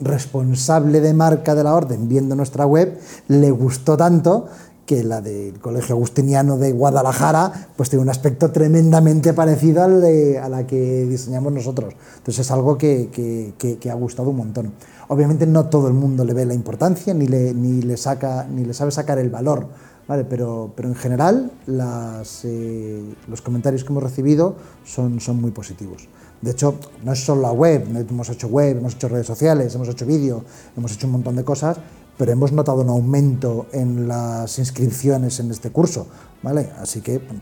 responsable 0.00 1.00
de 1.00 1.14
marca 1.14 1.56
de 1.56 1.64
la 1.64 1.74
orden, 1.74 2.08
viendo 2.08 2.36
nuestra 2.36 2.64
web, 2.64 2.96
le 3.26 3.50
gustó 3.50 3.96
tanto 3.96 4.46
que 4.88 5.04
la 5.04 5.20
del 5.20 5.60
Colegio 5.60 5.94
Agustiniano 5.94 6.56
de 6.56 6.72
Guadalajara 6.72 7.68
pues 7.76 7.90
tiene 7.90 8.02
un 8.02 8.08
aspecto 8.08 8.50
tremendamente 8.50 9.34
parecido 9.34 9.82
al 9.82 10.00
de, 10.00 10.38
a 10.38 10.48
la 10.48 10.66
que 10.66 11.04
diseñamos 11.04 11.52
nosotros. 11.52 11.92
Entonces 12.16 12.46
es 12.46 12.50
algo 12.50 12.78
que, 12.78 13.10
que, 13.12 13.90
ha 13.90 13.94
gustado 13.94 14.30
un 14.30 14.38
montón. 14.38 14.72
Obviamente 15.08 15.46
no 15.46 15.66
todo 15.66 15.88
el 15.88 15.94
mundo 15.94 16.24
le 16.24 16.32
ve 16.32 16.46
la 16.46 16.54
importancia 16.54 17.12
ni 17.12 17.26
le, 17.26 17.52
ni 17.52 17.82
le, 17.82 17.98
saca, 17.98 18.46
ni 18.50 18.64
le 18.64 18.72
sabe 18.72 18.90
sacar 18.90 19.18
el 19.18 19.28
valor, 19.28 19.66
¿vale? 20.08 20.24
pero, 20.24 20.72
pero 20.74 20.88
en 20.88 20.94
general 20.94 21.52
eh, 21.68 23.14
los 23.28 23.42
comentarios 23.42 23.84
que 23.84 23.92
hemos 23.92 24.02
recibido 24.02 24.56
son, 24.84 25.20
son 25.20 25.38
muy 25.38 25.50
positivos. 25.50 26.08
De 26.40 26.52
hecho, 26.52 26.76
no 27.04 27.12
es 27.12 27.22
solo 27.22 27.42
la 27.42 27.52
web, 27.52 27.84
hemos 27.94 28.30
hecho 28.30 28.46
web, 28.46 28.78
hemos 28.78 28.94
hecho 28.94 29.08
redes 29.08 29.26
sociales, 29.26 29.74
hemos 29.74 29.88
hecho 29.88 30.06
vídeo, 30.06 30.44
hemos 30.76 30.92
hecho 30.92 31.08
un 31.08 31.14
montón 31.14 31.36
de 31.36 31.44
cosas, 31.44 31.76
pero 32.18 32.32
hemos 32.32 32.52
notado 32.52 32.82
un 32.82 32.90
aumento 32.90 33.66
en 33.72 34.08
las 34.08 34.58
inscripciones 34.58 35.40
en 35.40 35.50
este 35.50 35.70
curso, 35.70 36.08
¿vale? 36.42 36.70
Así 36.78 37.00
que 37.00 37.20
pues, 37.20 37.40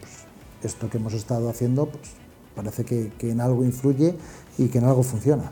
esto 0.63 0.89
que 0.91 0.99
hemos 0.99 1.15
estado 1.15 1.49
haciendo 1.49 1.87
pues, 1.87 2.13
parece 2.55 2.85
que, 2.85 3.11
en 3.23 3.41
algo 3.41 3.65
influye 3.65 4.15
y 4.59 4.69
que 4.69 4.79
en 4.79 4.85
algo 4.85 5.03
funciona. 5.03 5.51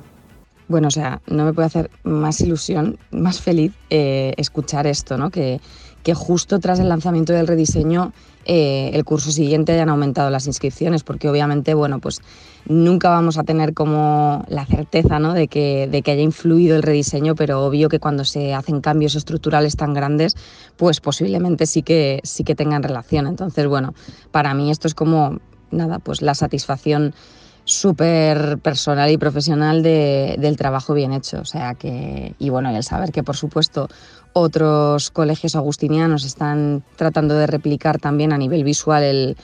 Bueno, 0.68 0.88
o 0.88 0.90
sea, 0.90 1.20
no 1.26 1.44
me 1.44 1.52
puede 1.52 1.66
hacer 1.66 1.90
más 2.04 2.40
ilusión, 2.40 2.98
más 3.10 3.40
feliz 3.40 3.72
eh, 3.90 4.32
escuchar 4.36 4.86
esto, 4.86 5.18
¿no? 5.18 5.30
Que, 5.30 5.60
que 6.04 6.14
justo 6.14 6.60
tras 6.60 6.78
el 6.78 6.88
lanzamiento 6.88 7.32
del 7.32 7.48
rediseño 7.48 8.12
eh, 8.44 8.90
el 8.92 9.04
curso 9.04 9.30
siguiente 9.30 9.72
hayan 9.72 9.88
aumentado 9.88 10.28
las 10.28 10.46
inscripciones, 10.46 11.02
porque 11.02 11.30
obviamente, 11.30 11.72
bueno, 11.72 11.98
pues 11.98 12.20
nunca 12.66 13.08
vamos 13.08 13.38
a 13.38 13.44
tener 13.44 13.72
como 13.72 14.44
la 14.48 14.66
certeza 14.66 15.18
¿no? 15.18 15.32
de, 15.32 15.48
que, 15.48 15.88
de 15.90 16.02
que 16.02 16.10
haya 16.10 16.22
influido 16.22 16.76
el 16.76 16.82
rediseño, 16.82 17.34
pero 17.34 17.64
obvio 17.64 17.88
que 17.88 18.00
cuando 18.00 18.24
se 18.26 18.52
hacen 18.52 18.82
cambios 18.82 19.14
estructurales 19.14 19.76
tan 19.76 19.94
grandes, 19.94 20.36
pues 20.76 21.00
posiblemente 21.00 21.64
sí 21.64 21.82
que, 21.82 22.20
sí 22.22 22.44
que 22.44 22.54
tengan 22.54 22.82
relación. 22.82 23.26
Entonces, 23.26 23.66
bueno, 23.66 23.94
para 24.30 24.52
mí 24.52 24.70
esto 24.70 24.88
es 24.88 24.94
como, 24.94 25.38
nada, 25.70 25.98
pues 25.98 26.20
la 26.20 26.34
satisfacción 26.34 27.14
súper 27.64 28.58
personal 28.58 29.10
y 29.10 29.16
profesional 29.16 29.82
de, 29.82 30.36
del 30.38 30.56
trabajo 30.56 30.92
bien 30.92 31.12
hecho. 31.12 31.40
O 31.40 31.46
sea 31.46 31.74
que, 31.74 32.34
y 32.38 32.50
bueno, 32.50 32.70
y 32.70 32.76
el 32.76 32.84
saber 32.84 33.10
que 33.10 33.22
por 33.22 33.36
supuesto 33.36 33.88
otros 34.34 35.10
colegios 35.10 35.56
agustinianos 35.56 36.24
están 36.24 36.84
tratando 36.96 37.34
de 37.34 37.46
replicar 37.46 37.98
también 37.98 38.32
a 38.32 38.38
nivel 38.38 38.64
visual 38.64 39.36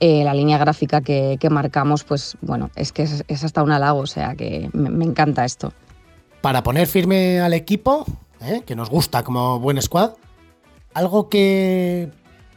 eh, 0.00 0.24
la 0.24 0.32
línea 0.34 0.56
gráfica 0.56 1.00
que, 1.00 1.38
marcamos, 1.50 2.04
pues 2.04 2.36
bueno, 2.40 2.70
es 2.76 2.92
que 2.92 3.02
es, 3.02 3.44
hasta 3.44 3.62
un 3.62 3.72
halago, 3.72 4.00
o 4.00 4.06
sea 4.06 4.34
que 4.34 4.70
me, 4.72 5.04
encanta 5.04 5.44
esto. 5.44 5.72
Para 6.40 6.62
poner 6.62 6.86
firme 6.86 7.40
al 7.40 7.52
equipo, 7.52 8.06
¿eh? 8.40 8.62
que 8.64 8.76
nos 8.76 8.88
gusta 8.88 9.24
como 9.24 9.58
buen 9.58 9.82
squad, 9.82 10.12
algo 10.94 11.28
que 11.28 12.10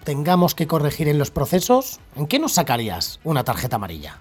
tengamos 0.04 0.54
que 0.54 0.68
corregir 0.68 1.08
en 1.08 1.18
los 1.18 1.32
procesos, 1.32 2.00
¿en 2.16 2.28
qué 2.28 2.40
nos 2.40 2.54
sacarías 2.54 3.20
una 3.24 3.44
tarjeta 3.44 3.78
amarilla? 3.78 4.20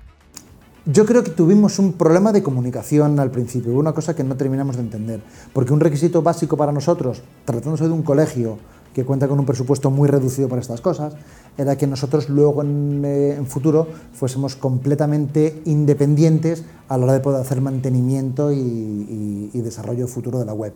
Yo 0.90 1.04
creo 1.04 1.22
que 1.22 1.32
tuvimos 1.32 1.78
un 1.78 1.92
problema 1.92 2.32
de 2.32 2.42
comunicación 2.42 3.20
al 3.20 3.30
principio, 3.30 3.74
una 3.74 3.92
cosa 3.92 4.16
que 4.16 4.24
no 4.24 4.38
terminamos 4.38 4.76
de 4.76 4.82
entender, 4.82 5.20
porque 5.52 5.74
un 5.74 5.80
requisito 5.80 6.22
básico 6.22 6.56
para 6.56 6.72
nosotros, 6.72 7.20
tratándose 7.44 7.84
de 7.84 7.90
un 7.90 8.02
colegio 8.02 8.56
que 8.94 9.04
cuenta 9.04 9.28
con 9.28 9.38
un 9.38 9.44
presupuesto 9.44 9.90
muy 9.90 10.08
reducido 10.08 10.48
para 10.48 10.62
estas 10.62 10.80
cosas, 10.80 11.12
era 11.58 11.76
que 11.76 11.86
nosotros 11.86 12.30
luego 12.30 12.62
en, 12.62 13.02
eh, 13.04 13.38
futuro 13.46 13.86
fuésemos 14.14 14.56
completamente 14.56 15.60
independientes 15.66 16.64
a 16.88 16.96
la 16.96 17.04
hora 17.04 17.12
de 17.12 17.20
poder 17.20 17.42
hacer 17.42 17.60
mantenimiento 17.60 18.50
y, 18.50 19.50
y 19.52 19.60
desarrollo 19.60 20.08
futuro 20.08 20.38
de 20.38 20.46
la 20.46 20.54
web. 20.54 20.72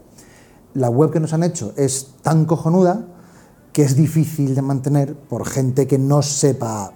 La 0.74 0.90
web 0.90 1.10
que 1.10 1.20
nos 1.20 1.32
han 1.32 1.42
hecho 1.42 1.72
es 1.78 2.16
tan 2.20 2.44
cojonuda 2.44 3.06
que 3.72 3.82
es 3.82 3.96
difícil 3.96 4.54
de 4.54 4.60
mantener 4.60 5.14
por 5.14 5.46
gente 5.46 5.86
que 5.86 5.96
no 5.96 6.20
sepa 6.20 6.92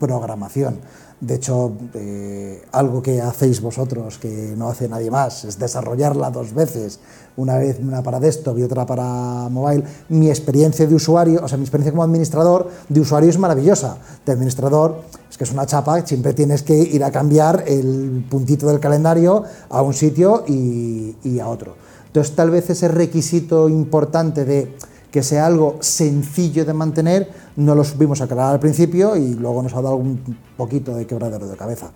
programación. 0.00 0.80
De 1.20 1.36
hecho, 1.36 1.72
eh, 1.94 2.62
algo 2.72 3.02
que 3.02 3.22
hacéis 3.22 3.62
vosotros, 3.62 4.18
que 4.18 4.52
no 4.54 4.68
hace 4.68 4.86
nadie 4.86 5.10
más, 5.10 5.46
es 5.46 5.58
desarrollarla 5.58 6.30
dos 6.30 6.52
veces, 6.52 7.00
una 7.38 7.56
vez 7.56 7.78
una 7.80 8.02
para 8.02 8.20
desktop 8.20 8.58
y 8.58 8.62
otra 8.62 8.84
para 8.84 9.48
mobile. 9.48 9.82
Mi 10.10 10.28
experiencia 10.28 10.86
de 10.86 10.94
usuario, 10.94 11.40
o 11.42 11.48
sea, 11.48 11.56
mi 11.56 11.64
experiencia 11.64 11.92
como 11.92 12.02
administrador 12.02 12.68
de 12.90 13.00
usuario 13.00 13.30
es 13.30 13.38
maravillosa. 13.38 13.96
De 14.26 14.32
administrador 14.32 15.00
es 15.30 15.38
que 15.38 15.44
es 15.44 15.52
una 15.52 15.64
chapa, 15.64 16.06
siempre 16.06 16.34
tienes 16.34 16.62
que 16.62 16.76
ir 16.76 17.02
a 17.02 17.10
cambiar 17.10 17.64
el 17.66 18.26
puntito 18.28 18.66
del 18.66 18.78
calendario 18.78 19.42
a 19.70 19.80
un 19.80 19.94
sitio 19.94 20.44
y, 20.46 21.16
y 21.24 21.40
a 21.40 21.48
otro. 21.48 21.76
Entonces, 22.08 22.36
tal 22.36 22.50
vez 22.50 22.68
ese 22.68 22.88
requisito 22.88 23.70
importante 23.70 24.44
de 24.44 24.74
que 25.10 25.22
sea 25.22 25.46
algo 25.46 25.78
sencillo 25.80 26.64
de 26.64 26.74
mantener, 26.74 27.30
no 27.56 27.74
lo 27.74 27.84
supimos 27.84 28.20
aclarar 28.20 28.52
al 28.52 28.60
principio 28.60 29.16
y 29.16 29.34
luego 29.34 29.62
nos 29.62 29.74
ha 29.74 29.82
dado 29.82 29.96
un 29.96 30.36
poquito 30.56 30.94
de 30.94 31.06
quebradero 31.06 31.46
de 31.46 31.56
cabeza. 31.56 31.90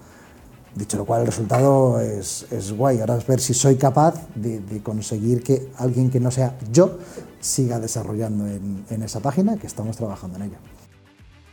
Dicho 0.75 0.97
lo 0.97 1.05
cual, 1.05 1.23
el 1.23 1.27
resultado 1.27 2.01
es, 2.01 2.47
guay. 2.77 3.01
Ahora 3.01 3.17
es 3.17 3.27
ver 3.27 3.41
si 3.41 3.55
soy 3.55 3.77
capaz 3.77 4.15
de, 4.37 4.81
conseguir 4.83 5.43
que 5.43 5.69
alguien 5.79 6.11
que 6.11 6.21
no 6.21 6.31
sea 6.31 6.57
yo 6.71 6.99
siga 7.41 7.81
desarrollando 7.81 8.47
en, 8.47 8.85
en, 8.89 9.03
esa 9.03 9.21
página, 9.21 9.57
que 9.57 9.67
estamos 9.67 9.97
trabajando 9.97 10.37
en 10.37 10.45
ella. 10.45 10.59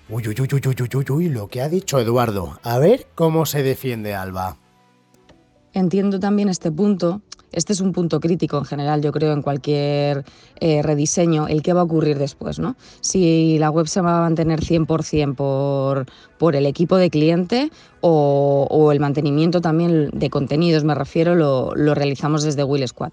Uy, 0.10 0.28
uy, 0.28 0.36
uy, 0.40 0.48
uy, 0.54 0.62
uy, 0.66 0.90
uy, 0.94 1.06
uy, 1.10 1.30
lo 1.30 1.48
que 1.48 1.62
ha 1.62 1.70
dicho 1.70 2.00
Eduardo. 2.00 2.60
A 2.62 2.78
ver 2.78 3.08
cómo 3.16 3.46
se 3.46 3.64
defiende 3.64 4.14
Alba. 4.14 4.58
Entiendo 5.74 6.20
también 6.20 6.50
este 6.50 6.72
punto 6.72 7.22
este 7.52 7.74
es 7.74 7.82
un 7.82 7.94
punto 7.94 8.20
crítico 8.20 8.58
en 8.58 8.66
general, 8.66 9.02
yo 9.02 9.12
creo, 9.12 9.34
en 9.34 9.42
cualquier 9.42 10.26
eh, 10.60 10.82
rediseño, 10.82 11.48
el 11.48 11.62
qué 11.62 11.74
va 11.74 11.82
a 11.82 11.84
ocurrir 11.84 12.18
después, 12.18 12.60
¿no? 12.60 12.76
Si 13.00 13.58
la 13.58 13.72
web 13.72 13.88
se 13.88 14.02
va 14.02 14.18
a 14.18 14.22
mantener 14.22 14.60
100% 14.62 15.36
por, 15.36 16.06
por 16.38 16.56
el 16.56 16.66
equipo 16.66 16.98
de 16.98 17.10
cliente 17.10 17.72
o, 18.02 18.92
el 18.92 19.00
mantenimiento 19.00 19.62
también 19.62 20.10
de 20.14 20.30
contenidos, 20.30 20.84
me 20.84 20.94
refiero, 20.94 21.36
lo, 21.36 21.74
realizamos 21.96 22.44
desde 22.44 22.64
Will 22.64 22.88
Squad. 22.88 23.12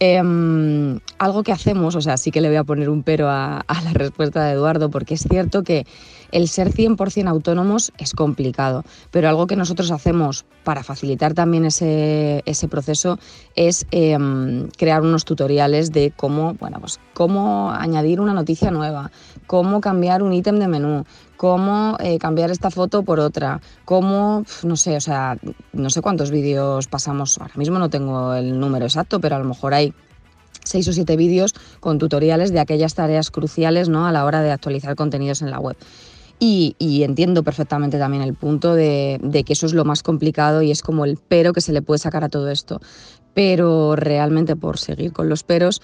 Em, 0.00 1.00
algo 1.18 1.42
que 1.42 1.50
hacemos, 1.50 1.96
o 1.96 2.00
sea, 2.00 2.16
sí 2.18 2.30
que 2.30 2.40
le 2.40 2.48
voy 2.48 2.56
a 2.56 2.62
poner 2.62 2.88
un 2.88 3.02
pero 3.02 3.28
a, 3.28 3.64
la 3.66 3.92
respuesta 3.92 4.44
de 4.44 4.52
Eduardo, 4.52 4.90
porque 4.90 5.14
es 5.14 5.26
cierto 5.28 5.64
que 5.64 5.86
el 6.30 6.46
ser 6.46 6.70
100% 6.70 7.26
autónomos 7.26 7.92
es 7.98 8.12
complicado, 8.12 8.84
pero 9.10 9.28
algo 9.28 9.48
que 9.48 9.56
nosotros 9.56 9.90
hacemos 9.90 10.44
para 10.62 10.84
facilitar 10.84 11.34
también 11.34 11.64
ese, 11.64 12.42
proceso 12.70 13.18
es 13.56 13.86
em, 13.90 14.68
crear 14.76 15.02
unos 15.02 15.24
tutoriales 15.24 15.90
de 15.90 16.12
cómo, 16.14 16.54
bueno, 16.54 16.78
pues, 16.78 17.00
cómo 17.14 17.72
añadir 17.72 18.20
una 18.20 18.34
noticia 18.34 18.70
nueva, 18.70 19.10
cómo 19.48 19.80
cambiar 19.80 20.22
un 20.22 20.32
ítem 20.32 20.60
de 20.60 20.68
menú, 20.68 21.04
cómo 21.38 21.96
eh, 22.00 22.18
cambiar 22.18 22.50
esta 22.50 22.70
foto 22.70 23.02
por 23.02 23.20
otra, 23.20 23.62
cómo, 23.86 24.44
no 24.64 24.76
sé, 24.76 24.96
o 24.96 25.00
sea, 25.00 25.38
no 25.72 25.88
sé 25.88 26.02
cuántos 26.02 26.30
vídeos 26.30 26.88
pasamos, 26.88 27.38
ahora 27.38 27.54
mismo 27.56 27.78
no 27.78 27.88
tengo 27.88 28.34
el 28.34 28.60
número 28.60 28.84
exacto, 28.84 29.20
pero 29.20 29.36
a 29.36 29.38
lo 29.38 29.46
mejor 29.46 29.72
hay 29.72 29.94
seis 30.64 30.86
o 30.88 30.92
siete 30.92 31.16
vídeos 31.16 31.54
con 31.80 31.98
tutoriales 31.98 32.52
de 32.52 32.60
aquellas 32.60 32.94
tareas 32.94 33.30
cruciales 33.30 33.88
¿no? 33.88 34.06
a 34.06 34.12
la 34.12 34.24
hora 34.24 34.42
de 34.42 34.50
actualizar 34.50 34.94
contenidos 34.96 35.40
en 35.40 35.50
la 35.50 35.60
web. 35.60 35.76
Y, 36.40 36.76
entiendo 37.02 37.42
perfectamente 37.42 37.98
también 37.98 38.22
el 38.22 38.34
punto 38.34 38.74
de, 38.74 39.18
que 39.44 39.52
eso 39.52 39.66
es 39.66 39.74
lo 39.74 39.84
más 39.84 40.04
complicado 40.04 40.62
y 40.62 40.70
es 40.70 40.82
como 40.82 41.04
el 41.04 41.18
pero 41.28 41.52
que 41.52 41.60
se 41.60 41.72
le 41.72 41.82
puede 41.82 41.98
sacar 41.98 42.22
a 42.22 42.28
todo 42.28 42.48
esto. 42.50 42.80
Pero 43.34 43.96
realmente, 43.96 44.54
por 44.54 44.78
seguir 44.78 45.12
con 45.12 45.28
los 45.28 45.42
peros, 45.42 45.82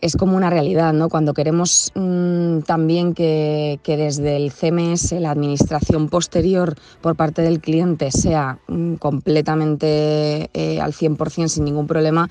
es 0.00 0.16
como 0.16 0.36
una 0.36 0.50
realidad, 0.50 0.92
¿no? 0.92 1.08
Cuando 1.08 1.34
queremos 1.34 1.90
mm, 1.94 2.60
también 2.60 3.14
que, 3.14 3.80
desde 3.84 4.36
el 4.36 4.52
CMS 4.52 5.12
la 5.12 5.30
administración 5.30 6.08
posterior 6.08 6.76
por 7.00 7.16
parte 7.16 7.42
del 7.42 7.60
cliente 7.60 8.10
sea 8.10 8.58
mm, 8.68 8.94
completamente 8.94 10.50
eh, 10.54 10.80
al 10.80 10.92
100% 10.92 11.48
sin 11.48 11.64
ningún 11.64 11.86
problema, 11.86 12.28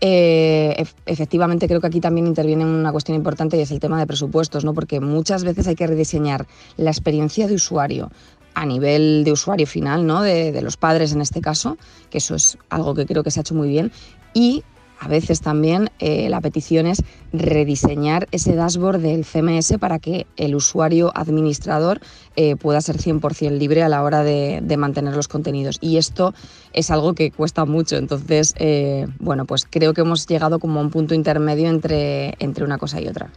eh, 0.00 0.84
efectivamente, 1.06 1.66
creo 1.66 1.80
que 1.80 1.86
aquí 1.86 2.00
también 2.00 2.26
interviene 2.26 2.64
una 2.64 2.92
cuestión 2.92 3.16
importante 3.16 3.56
y 3.56 3.60
es 3.60 3.70
el 3.70 3.80
tema 3.80 3.98
de 3.98 4.06
presupuestos, 4.06 4.64
¿no? 4.64 4.74
porque 4.74 5.00
muchas 5.00 5.42
veces 5.42 5.66
hay 5.66 5.74
que 5.74 5.86
rediseñar 5.86 6.46
la 6.76 6.90
experiencia 6.90 7.46
de 7.46 7.54
usuario 7.54 8.10
a 8.54 8.66
nivel 8.66 9.22
de 9.24 9.32
usuario 9.32 9.66
final, 9.66 10.06
¿no? 10.06 10.22
de, 10.22 10.52
de 10.52 10.62
los 10.62 10.76
padres 10.76 11.12
en 11.12 11.20
este 11.22 11.40
caso, 11.40 11.78
que 12.10 12.18
eso 12.18 12.34
es 12.34 12.58
algo 12.68 12.94
que 12.94 13.06
creo 13.06 13.22
que 13.22 13.30
se 13.30 13.40
ha 13.40 13.42
hecho 13.42 13.54
muy 13.54 13.68
bien, 13.68 13.90
y 14.34 14.64
a 14.98 15.08
veces 15.08 15.40
también 15.40 15.90
eh, 15.98 16.28
la 16.28 16.40
petición 16.40 16.86
es 16.86 17.02
rediseñar 17.32 18.28
ese 18.32 18.54
dashboard 18.54 19.00
del 19.00 19.24
CMS 19.24 19.78
para 19.78 19.98
que 19.98 20.26
el 20.36 20.54
usuario 20.54 21.12
administrador 21.14 22.00
eh, 22.34 22.56
pueda 22.56 22.80
ser 22.80 22.96
100% 22.96 23.50
libre 23.58 23.82
a 23.82 23.88
la 23.88 24.02
hora 24.02 24.22
de, 24.22 24.62
mantener 24.76 25.16
los 25.16 25.28
contenidos. 25.28 25.78
Y 25.80 25.96
esto 25.96 26.34
es 26.72 26.90
algo 26.90 27.14
que 27.14 27.30
cuesta 27.30 27.64
mucho. 27.64 27.96
Entonces, 27.96 28.54
eh, 28.58 29.06
bueno, 29.18 29.44
pues 29.44 29.66
creo 29.68 29.94
que 29.94 30.02
hemos 30.02 30.26
llegado 30.26 30.58
como 30.58 30.80
a 30.80 30.82
un 30.82 30.90
punto 30.90 31.14
intermedio 31.14 31.68
entre, 31.68 32.34
entre 32.38 32.64
una 32.64 32.78
cosa 32.78 33.00
y 33.00 33.08
otra. 33.08 33.30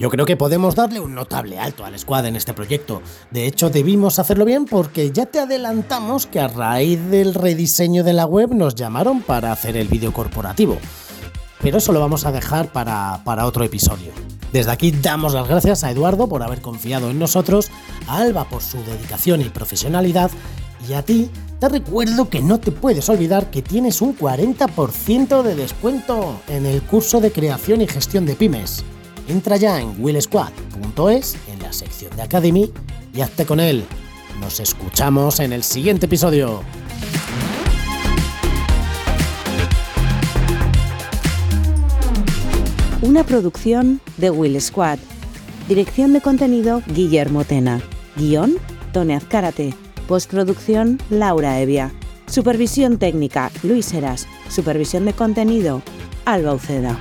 Yo 0.00 0.08
creo 0.08 0.24
que 0.24 0.38
podemos 0.38 0.74
darle 0.74 0.98
un 0.98 1.14
notable 1.14 1.58
alto 1.58 1.84
al 1.84 1.98
squad 1.98 2.24
en 2.24 2.34
este 2.34 2.54
proyecto. 2.54 3.02
De 3.30 3.46
hecho, 3.46 3.68
debimos 3.68 4.18
hacerlo 4.18 4.46
bien 4.46 4.64
porque 4.64 5.10
ya 5.10 5.26
te 5.26 5.40
adelantamos 5.40 6.26
que 6.26 6.40
a 6.40 6.48
raíz 6.48 6.98
del 7.10 7.34
rediseño 7.34 8.02
de 8.02 8.14
la 8.14 8.24
web 8.24 8.54
nos 8.54 8.74
llamaron 8.74 9.20
para 9.20 9.52
hacer 9.52 9.76
el 9.76 9.88
vídeo 9.88 10.14
corporativo. 10.14 10.78
Pero 11.60 11.76
eso 11.76 11.92
lo 11.92 12.00
vamos 12.00 12.24
a 12.24 12.32
dejar 12.32 12.72
para, 12.72 13.20
para 13.24 13.44
otro 13.44 13.62
episodio. 13.62 14.10
Desde 14.54 14.70
aquí 14.70 14.90
damos 14.90 15.34
las 15.34 15.46
gracias 15.46 15.84
a 15.84 15.90
Eduardo 15.90 16.30
por 16.30 16.42
haber 16.42 16.62
confiado 16.62 17.10
en 17.10 17.18
nosotros, 17.18 17.70
a 18.08 18.22
Alba 18.22 18.48
por 18.48 18.62
su 18.62 18.82
dedicación 18.82 19.42
y 19.42 19.50
profesionalidad 19.50 20.30
y 20.88 20.94
a 20.94 21.02
ti 21.02 21.28
te 21.58 21.68
recuerdo 21.68 22.30
que 22.30 22.40
no 22.40 22.58
te 22.58 22.72
puedes 22.72 23.06
olvidar 23.10 23.50
que 23.50 23.60
tienes 23.60 24.00
un 24.00 24.16
40% 24.16 25.42
de 25.42 25.54
descuento 25.54 26.40
en 26.48 26.64
el 26.64 26.80
curso 26.80 27.20
de 27.20 27.32
creación 27.32 27.82
y 27.82 27.86
gestión 27.86 28.24
de 28.24 28.34
pymes. 28.34 28.82
Entra 29.30 29.56
ya 29.56 29.80
en 29.80 29.94
willsquad.es 30.02 31.36
en 31.46 31.62
la 31.62 31.72
sección 31.72 32.16
de 32.16 32.22
Academy 32.22 32.72
y 33.14 33.20
hazte 33.20 33.46
con 33.46 33.60
él. 33.60 33.84
Nos 34.40 34.58
escuchamos 34.58 35.38
en 35.38 35.52
el 35.52 35.62
siguiente 35.62 36.06
episodio. 36.06 36.64
Una 43.02 43.22
producción 43.22 44.00
de 44.16 44.30
Will 44.30 44.60
Squad. 44.60 44.98
Dirección 45.68 46.12
de 46.12 46.20
contenido 46.20 46.82
Guillermo 46.88 47.44
Tena. 47.44 47.80
Guión 48.16 48.56
Tone 48.92 49.14
Azcárate. 49.14 49.74
Postproducción 50.08 50.98
Laura 51.08 51.60
Evia. 51.60 51.92
Supervisión 52.26 52.98
técnica 52.98 53.52
Luis 53.62 53.94
Heras. 53.94 54.26
Supervisión 54.48 55.04
de 55.04 55.12
contenido 55.12 55.82
Alba 56.24 56.52
Uceda. 56.54 56.98